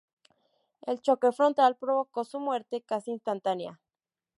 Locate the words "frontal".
1.31-1.75